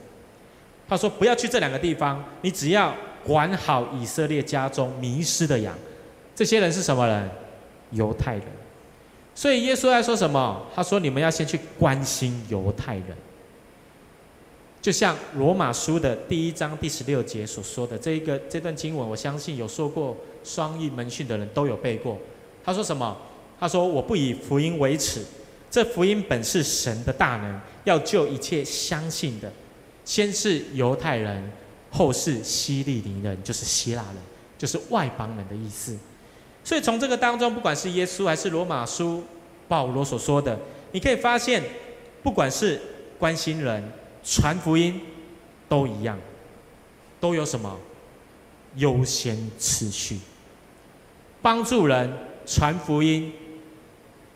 [0.87, 5.77] 他说：“不要去这两个地方，你只要管好以色列家中迷失的羊。
[6.33, 7.29] 这些人是什么人？
[7.91, 8.43] 犹太人。
[9.35, 10.65] 所以耶稣在说什么？
[10.73, 13.07] 他说：你们要先去关心犹太人。
[14.87, 22.17] 就像罗马书的第一章第十六节所说的这一个这段经文，我相信有受过双翼门训的人都有背过。”
[22.63, 23.17] 他说什么？
[23.59, 25.25] 他说：“我不以福音为耻，
[25.69, 29.51] 这福音本是神的大能，要救一切相信的，
[30.05, 31.51] 先是犹太人，
[31.91, 34.15] 后是希利尼人，就是希腊人，
[34.57, 35.97] 就是外邦人的意思。
[36.63, 39.21] 所以从这个当中，不管是耶稣还是罗马书
[39.67, 40.57] 保罗所说的，
[40.93, 41.61] 你可以发现，
[42.23, 42.79] 不管是
[43.19, 43.83] 关心人、
[44.29, 44.99] 传福音，
[45.69, 46.19] 都一样，
[47.19, 47.79] 都有什么
[48.75, 50.19] 优先次序，
[51.41, 52.11] 帮助人。”
[52.49, 53.29] 传福音、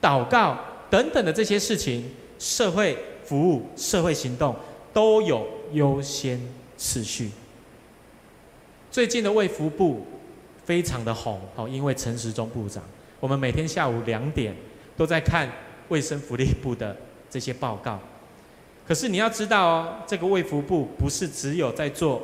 [0.02, 4.54] 祷告等等的这些事情，社会服务、社会行动
[4.92, 6.38] 都有优先
[6.76, 7.32] 次序。
[8.92, 10.06] 最近的卫福部
[10.66, 12.84] 非常的红哦，因为陈时中部长，
[13.22, 14.54] 我们每天下午两点
[14.98, 15.50] 都在看
[15.88, 16.94] 卫生福利部的
[17.30, 17.98] 这些报告。
[18.92, 22.22] 可是你要知道哦，这个卫福部不是只有在做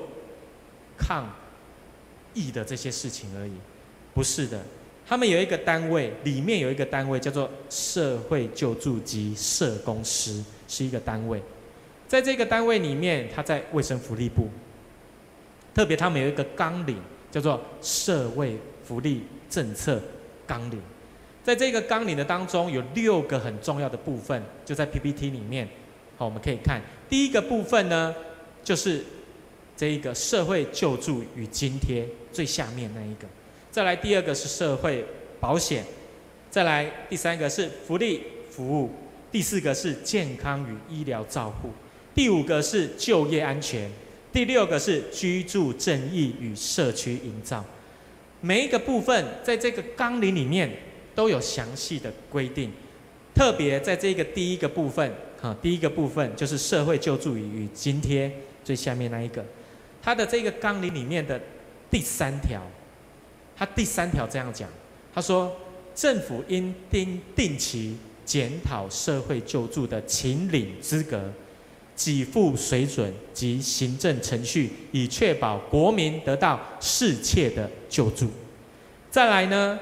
[0.98, 1.26] 抗
[2.34, 3.54] 疫的这些事情而已，
[4.14, 4.62] 不是的。
[5.08, 11.42] 他们有一个单位，里面有一个单位叫做社会救助及社工师，是一个单位。
[12.06, 14.50] 在这个单位里面，他在卫生福利部，
[15.74, 17.02] 特别他们有一个纲领，
[17.32, 20.02] 叫做社会福利政策
[20.46, 20.82] 纲领。
[21.46, 25.66] 在这个纲领的当中，有六个很重要的部分，就在 PPT 里面。
[26.18, 28.14] 好，我们可以看第一个部分呢，
[28.64, 29.04] 就是
[29.76, 33.28] 这一个社会救助与津贴最下面那一个。
[33.70, 35.06] 再来第二个是社会
[35.40, 35.86] 保险，
[36.50, 38.90] 再来第三个是福利服务，
[39.32, 41.70] 第四个是健康与医疗照护，
[42.16, 43.88] 第五个是就业安全，
[44.34, 47.64] 第六个是居住正义与社区营造。
[48.42, 50.68] 每一个部分在这个纲领里面
[51.14, 52.72] 都有详细的规定。
[53.36, 58.32] 特别在这个第一个部分，好，第一个部分就是社会救助与津贴
[58.64, 59.46] 最下面那一个，
[60.02, 61.40] 它的这个纲领里面的
[61.92, 62.62] 第三条，
[63.56, 64.68] 它第三条这样讲，
[65.14, 65.56] 他说
[65.94, 67.96] 政府应定定期
[68.26, 71.32] 检讨社会救助的请领资格、
[71.96, 78.28] 给付水准及行政程序，以确保国民得到适切的救助。
[79.12, 79.80] 再来呢，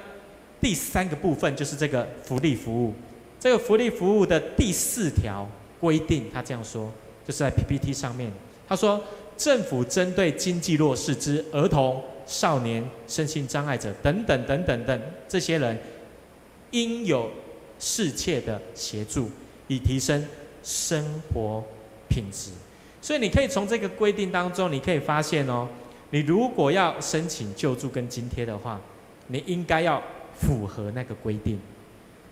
[0.60, 2.94] 第三个部分就是这个福利服务。
[3.39, 5.48] 这个福利服务的第四条
[5.80, 6.91] 规定，他这样说，
[7.26, 8.32] 就是在 PPT 上面。
[8.67, 9.00] 他说，
[9.38, 15.78] 政府针对经济弱势之儿童、少年、身心障碍者等等等等等这些人，
[16.71, 17.30] 应有
[17.78, 19.30] 适切的协助，
[19.67, 20.26] 以提升
[20.63, 21.63] 生活
[22.10, 22.50] 品质。
[23.02, 25.67] 所以，你可以从这个规定当中，你可以发现哦，
[26.10, 28.82] 你如果要申请救助跟津贴的话，
[29.28, 30.02] 你应该要
[30.34, 31.60] 符合那个规定。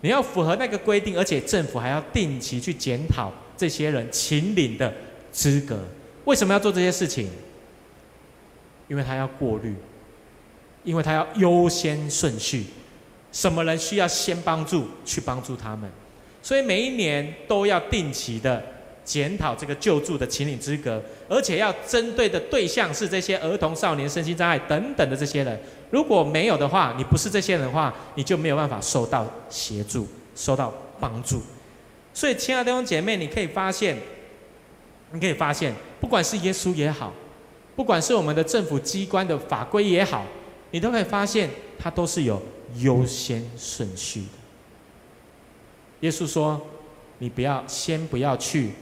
[0.04, 4.92] 你要符合那个规定，而且政府还要定期去检讨这些人请领的
[5.32, 5.82] 资格。
[6.26, 7.30] 为什么要做这些事情？
[8.86, 9.74] 因为他要过滤，
[10.82, 12.66] 因为他要优先顺序，
[13.32, 15.90] 什么人需要先帮助，去帮助他们。
[16.42, 18.62] 所以每一年都要定期的
[19.06, 25.58] 检讨这个救助的请领资格，而且要针对的对象是这些儿童、少年、身心障碍等等的这些人。
[25.94, 31.40] 如果没有的话，你不是这些人的话，你就没有办法受到协助、受到帮助。
[32.12, 33.96] 所以，亲爱的弟兄姐妹，你可以发现，
[35.12, 37.12] 你可以发现，不管是耶稣也好，
[37.76, 40.26] 不管是我们的政府机关的法规也好，
[40.72, 42.42] 你都可以发现，它都是有
[42.78, 44.26] 优先顺序的。
[46.00, 46.60] 耶稣说
[47.18, 48.72] ：“你不要先不要去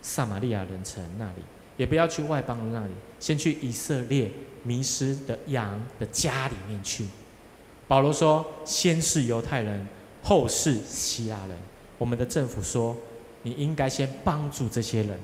[0.00, 1.42] 撒玛利亚人城那里，
[1.82, 4.30] 也不要去外邦人那里，先去以色列。”
[4.64, 7.04] 迷失的羊的家里面去。
[7.88, 9.84] 保罗说：“先是犹太人，
[10.22, 11.58] 后是希腊人。”
[11.98, 12.96] 我们的政府说
[13.42, 15.18] ：“你应该先帮助这些人，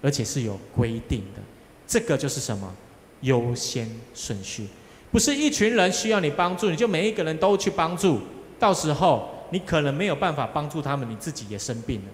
[0.00, 1.42] 而且是有规定的。
[1.86, 2.74] 这个就是什么？
[3.20, 4.66] 优先顺序，
[5.12, 8.18] 不是一群人需要你帮助，你就每一个人都去帮助。
[8.58, 12.08] 到时候你可能没有办法帮助他们，你自己也生病了。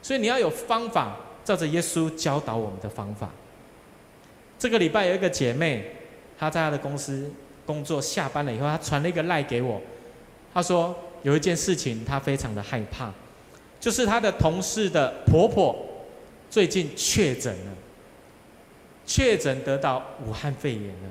[0.00, 3.30] 所以你要有方法，照着耶稣教导我们的方法。”
[4.58, 5.84] 这个礼拜有一个姐妹，
[6.38, 7.30] 她在她的公司
[7.66, 9.80] 工作，下班了以后，她传了一个赖给我。
[10.52, 13.12] 她说有一件事情她非常的害怕，
[13.78, 15.76] 就是她的同事的婆婆
[16.48, 17.72] 最近确诊了，
[19.04, 21.10] 确诊得到武汉肺炎了，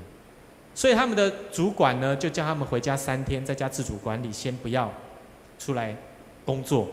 [0.74, 4.90] 所以他们的主管呢就叫他们回家三天，在家自主管理，先不要
[5.58, 5.94] 出来
[6.44, 6.88] 工作。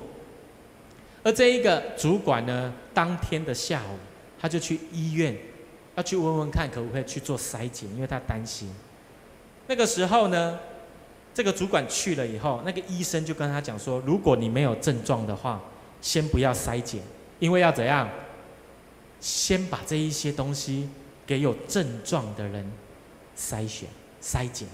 [1.23, 3.97] 而这一个主管呢，当天的下午，
[4.39, 5.38] 他就去医院。
[5.95, 8.73] 要去问问看可不可以去做筛检，因为他担心。
[9.67, 10.57] 那个时候呢，
[11.34, 15.62] 这个主管去了以后，那个医生就跟他讲说：如果你没有症状的话，
[15.99, 17.01] 先不要筛检，
[17.39, 18.10] 因为要怎样？
[19.19, 20.89] 先把这一些东西
[21.27, 22.65] 给有症状的人
[23.38, 23.89] 筛选、
[24.21, 24.67] 筛检。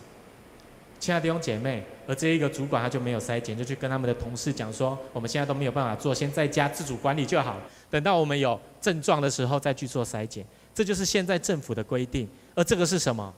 [1.08, 7.56] 亲爱的弟兄姐妹，而这一个主管他就没有筛检，就去跟他们的同事讲说：我们现在都没有办法做，先在家自主管理就好，
[7.90, 10.46] 等到我们有症状的时候再去做筛检。
[10.76, 13.34] 这就是现在政府的规定，而这个是什么？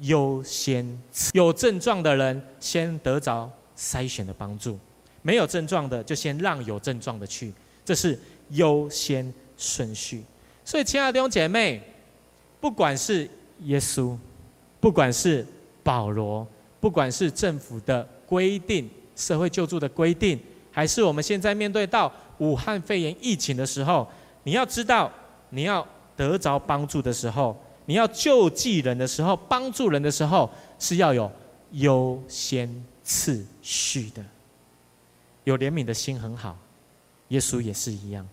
[0.00, 1.00] 优先
[1.32, 4.76] 有症状的人先得着筛选的帮助，
[5.22, 7.52] 没有症状的就先让有症状的去，
[7.84, 10.24] 这是优先顺序。
[10.64, 11.80] 所以，亲爱的弟兄姐妹，
[12.60, 14.18] 不管是耶稣，
[14.80, 15.46] 不管是
[15.84, 16.44] 保罗，
[16.80, 20.38] 不管是政府的规定、社会救助的规定，
[20.70, 24.06] 还是我们现在面对到武汉肺炎疫情的时候，
[24.44, 25.10] 你要知道，
[25.50, 25.86] 你要。
[26.16, 31.30] 得着帮助的时候，你要救济人的时候，帮助人的时候，是要有
[31.72, 34.24] 优先次序的。
[35.44, 36.56] 有怜悯的心很好，
[37.28, 38.26] 耶稣也是一样。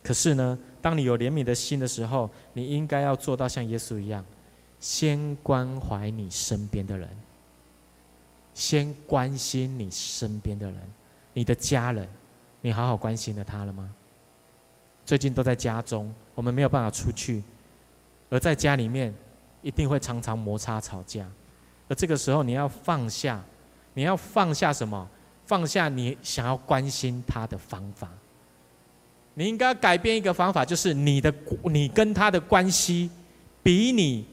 [0.00, 4.24] 可是呢，当你有怜悯的心的时候，你应该要做到像耶稣一样，
[4.84, 7.08] 先关怀你身边的人，
[8.52, 10.78] 先关心你身边的人，
[11.32, 12.06] 你的家人，
[12.60, 13.90] 你好好关心了他了吗？
[15.06, 17.42] 最近都在家中，我们没有办法出去，
[18.28, 19.14] 而在家里面
[19.62, 21.26] 一定会常常摩擦吵架，
[21.88, 23.42] 而这个时候你要放下，
[23.94, 25.08] 你要放下什么？
[25.46, 28.10] 放下你想要关心他的方法。
[29.32, 31.32] 你应该改变一个方法，就是你的
[31.70, 33.10] 你跟他的关系
[33.62, 34.26] 比你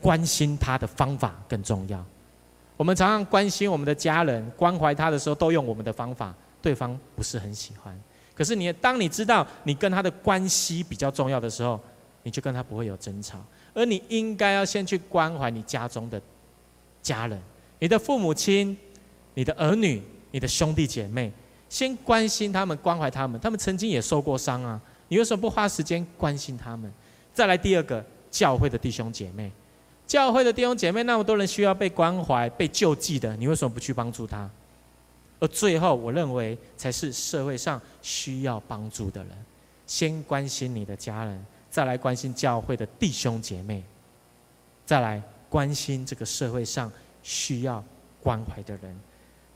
[0.00, 2.04] 关心他的方法更重要。
[2.76, 7.98] 我们常常关心我们的家人，关怀他的时候都用我们的方法，对方不是很喜欢。
[8.34, 11.80] 可是你，当你知道你跟他的关系比较重要的时候，
[12.22, 13.38] 你就跟他不会有争吵。
[13.72, 16.20] 而你应该要先去关怀你家中的
[17.02, 17.40] 家人，
[17.78, 18.76] 你的父母亲、
[19.34, 21.32] 你的儿女、你的兄弟姐妹，
[21.68, 23.40] 先关心他们，关怀他们。
[23.40, 24.78] 他们曾经也受过伤啊，
[25.08, 26.92] 你为什么不花时间关心他们？
[27.32, 29.50] 再来第二个，教会的弟兄姐妹，
[30.06, 34.48] 教会的弟兄姐妹，那么多人需要被关怀、被救济的，你为什么不去帮助他？
[35.40, 39.30] 而最后，我认为才是社会上需要帮助的人，
[39.86, 43.82] 先关心你的家人，再来关心教会的弟兄姐妹，
[44.84, 46.90] 再来关心这个社会上
[47.22, 47.84] 需要
[48.22, 48.98] 关怀的人，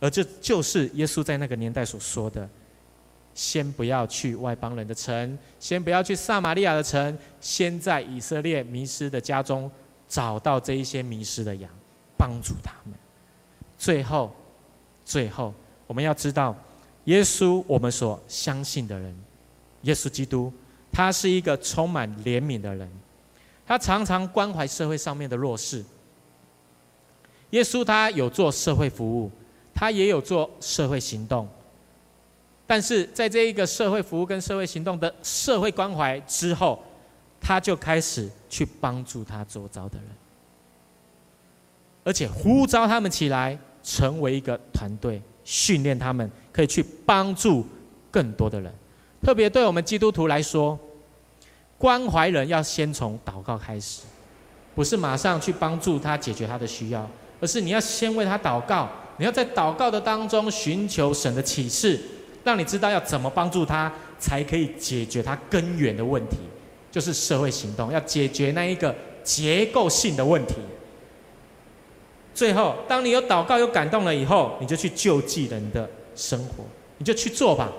[0.01, 2.46] 而这就是耶稣在那个年代所说的：
[3.32, 9.70] 先不要去外邦人的城，先不要去撒玛利亚的城，先在以色列迷失的家中
[10.11, 11.70] 找到这一些迷失的羊，
[12.18, 12.94] 帮助他们。
[13.78, 14.30] 最后，
[15.06, 15.54] 最后。
[15.86, 16.54] 我们要知道，
[17.06, 19.16] 耶稣，我们所相信的人，
[19.82, 20.52] 耶稣基督，
[20.92, 22.88] 他是一个充满怜悯的人，
[23.66, 25.84] 他常常关怀社会上面的弱势。
[27.50, 29.28] 耶稣他有做社会服务，
[29.74, 31.48] 他也有做社会行动，
[32.68, 36.80] 但是在这一个社会服务跟社会行动的社会关怀之后，
[37.41, 40.09] 他就开始去帮助他周遭的人，
[42.05, 45.22] 而且呼召他们起来，成为一个团队。
[45.43, 47.66] 训练他们可以去帮助
[48.09, 48.72] 更多的人，
[49.20, 50.78] 特别对我们基督徒来说，
[51.76, 54.03] 关怀人要先从祷告开始，
[54.76, 57.09] 不是马上去帮助他解决他的需要，
[57.41, 61.99] 而是你要先为他祷告，你要在祷告的当中寻求神的启示，
[62.45, 66.36] 让你知道要怎么帮助他，才可以解决他根源的问题，
[66.91, 70.55] 就是社会行动，要解决那一个结构性的问题。
[72.34, 76.64] 最后，当你有祷告、有感动了以后，你就去救济人的生活，
[76.99, 77.70] 你就去做吧，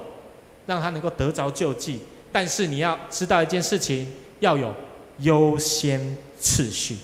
[0.65, 1.99] 让他能够得着救济。
[2.31, 4.07] 但是你要知道一件事情，
[4.39, 4.73] 要有
[5.19, 6.97] 优先次序，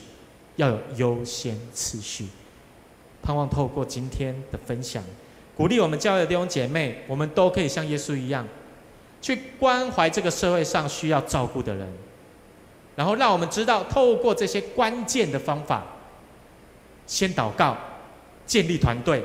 [0.55, 2.27] 要有优先次序。
[3.23, 5.03] 盼望透过今天的分享，
[5.55, 8.47] 鼓励我们教会的弟兄姐妹，我们都可以像耶稣一样，
[9.27, 11.85] 去关怀这个社会上需要照顾的人，
[12.95, 15.85] 然后让我们知道，透过这些关键的方法。
[17.05, 17.75] 先祷告，
[18.45, 19.21] 建立团队，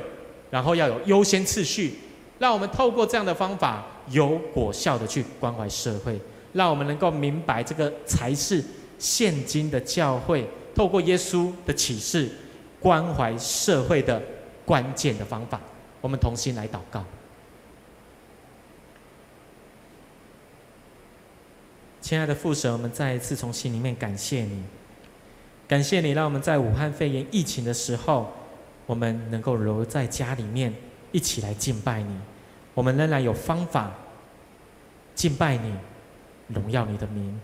[0.51, 1.93] 然后要有优先次序，
[2.37, 6.19] 让我们透过这样的方法有果效的去关怀社会，
[6.51, 8.61] 让我们能够明白这个才是
[8.99, 10.45] 现今的教会
[10.75, 12.29] 透过耶稣的启示
[12.77, 14.21] 关怀社会的
[14.65, 15.61] 关键的方法。
[16.01, 17.01] 我们同心来祷告，
[22.03, 24.61] 亲爱的父神，我们再一次从心里面感谢你。
[25.65, 28.29] 感谢你，让我们在武汉肺炎疫情的时候，
[28.85, 30.73] 我们能够留在家里面
[31.13, 32.13] 一起来敬拜你。
[32.73, 33.89] 我们仍然有方法
[35.15, 35.73] 敬拜你，
[36.49, 37.39] 荣耀你的名。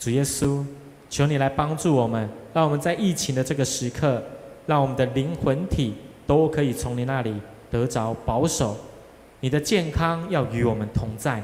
[0.00, 0.66] 主耶稣，
[1.08, 4.20] 求你来帮助我们，让我们在疫情的这个时刻，
[4.66, 5.94] 让我们的灵魂体
[6.26, 7.40] 都可以从你那里
[7.70, 8.76] 得着保守。
[9.38, 11.40] 你的健康要与我们同在，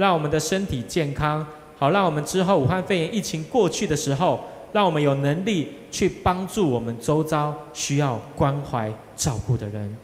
[0.00, 1.46] 让我们的身体健康，
[1.78, 4.40] 好让我们之后武汉肺炎疫情过去的时候。
[4.72, 9.96] 让我们有能力去帮助我们周遭需要关怀照顾的人。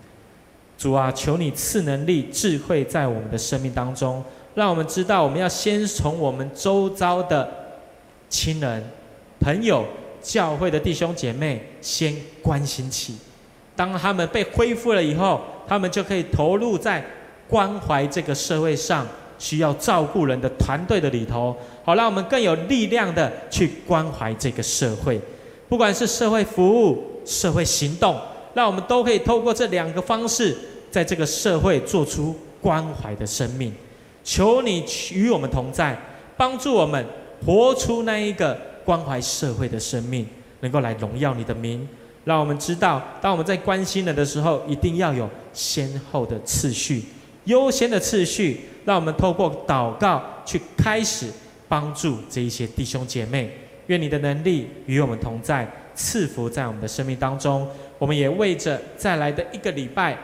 [0.77, 4.25] 主啊，求你赐能力、智慧在我们的生命当中，
[4.57, 7.49] 让我们知道我们要先从我们周遭的
[8.29, 8.83] 亲人、
[9.39, 9.87] 朋友、
[10.21, 13.17] 教会的弟兄姐妹先关心起。
[13.77, 17.05] 当他们被恢复了以后，他们就可以投入在
[17.47, 19.07] 关怀这个社会上
[19.39, 21.57] 需要照顾人的团队的里头。
[21.85, 25.21] 好，让我们更有力量的去关怀这个社会，
[25.69, 28.19] 不管是社会服务、社会行动，
[28.55, 30.57] 让我们都可以透过这两个方式，
[30.91, 33.73] 在这个社会做出关怀的生命。
[34.25, 35.97] 求你与我们同在，
[36.37, 37.07] 帮助我们
[37.45, 40.27] 活出那一个关怀社会的生命，
[40.61, 41.89] 能够来荣耀你的名。
[42.25, 47.05] 让我们知道，当我们在关心人的时候，一定要有先后的次序，
[47.45, 48.63] 优先的次序。
[48.87, 51.31] 让我们透过祷告去开始。
[51.69, 53.51] 帮助这一些弟兄姐妹，
[53.89, 57.67] 愿你的能力与我们同在，赐福在我们的生命当中。
[57.99, 60.17] 我们也为着再来的一个礼拜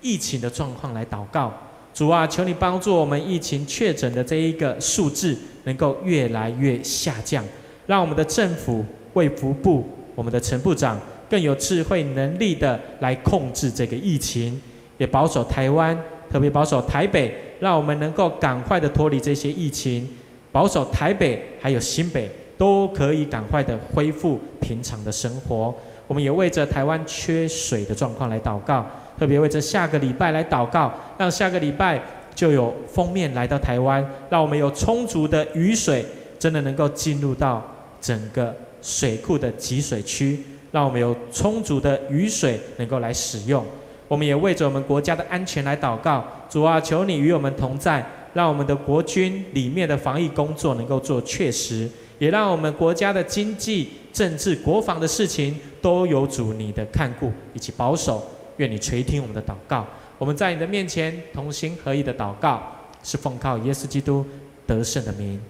[0.00, 1.54] 疫情的状况来祷告。
[1.94, 7.44] 主啊，求你帮助我们疫情确诊的这一个数字能够越来越下降，
[7.86, 14.60] 让我们的政府、卫福部、我们的陈部长更有智慧能力的来控制这个疫情，
[14.98, 15.96] 也保守台湾，
[16.28, 17.32] 特别保守台北，
[17.64, 20.06] 让我们能够赶快的脱离这些疫情。
[20.52, 25.74] 保守台北还有新北都可以赶快的恢复平常的生活。
[26.06, 28.84] 我们也为着台湾缺水的状况来祷告，
[29.18, 31.98] 特别为着下个礼拜来祷告，让下个礼拜
[32.34, 36.04] 就有封面来到台湾，让我们有充足的雨水，
[36.38, 37.64] 真的能够进入到
[37.98, 40.38] 整个水库的集水区，
[40.70, 43.64] 让我们有充足的雨水能够来使用。
[44.08, 51.88] 我们也为着我们国家的安全来祷告，主啊，求你与我们同在，让我们的国军里面的防疫工作能够做确实，
[52.18, 58.24] 也让我们国家的经济、政治、国防的事情都有主你的看顾以及保守。
[58.58, 59.84] 愿你垂听我们的祷告，
[60.16, 62.62] 我们在你的面前同心合意的祷告，
[63.02, 64.24] 是奉靠耶稣基督
[64.64, 65.40] 得胜的名，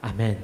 [0.00, 0.36] 阿门。